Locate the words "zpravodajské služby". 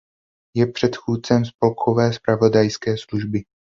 2.13-3.43